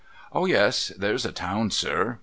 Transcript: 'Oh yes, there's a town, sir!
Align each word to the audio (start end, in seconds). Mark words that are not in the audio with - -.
'Oh 0.33 0.47
yes, 0.47 0.87
there's 0.97 1.27
a 1.27 1.31
town, 1.31 1.69
sir! 1.69 2.17